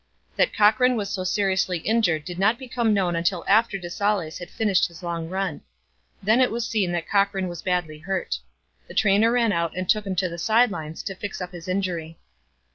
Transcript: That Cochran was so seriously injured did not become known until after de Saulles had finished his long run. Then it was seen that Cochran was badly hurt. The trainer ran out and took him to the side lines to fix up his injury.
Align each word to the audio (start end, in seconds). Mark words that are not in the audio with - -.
That 0.35 0.51
Cochran 0.51 0.95
was 0.95 1.11
so 1.11 1.23
seriously 1.23 1.77
injured 1.77 2.25
did 2.25 2.39
not 2.39 2.57
become 2.57 2.91
known 2.91 3.15
until 3.15 3.45
after 3.47 3.77
de 3.77 3.87
Saulles 3.87 4.39
had 4.39 4.49
finished 4.49 4.87
his 4.87 5.03
long 5.03 5.29
run. 5.29 5.61
Then 6.23 6.41
it 6.41 6.49
was 6.49 6.65
seen 6.65 6.91
that 6.93 7.07
Cochran 7.07 7.47
was 7.47 7.61
badly 7.61 7.99
hurt. 7.99 8.39
The 8.87 8.95
trainer 8.95 9.31
ran 9.31 9.51
out 9.53 9.77
and 9.77 9.87
took 9.87 10.07
him 10.07 10.15
to 10.15 10.27
the 10.27 10.39
side 10.39 10.71
lines 10.71 11.03
to 11.03 11.13
fix 11.13 11.39
up 11.39 11.51
his 11.51 11.67
injury. 11.67 12.17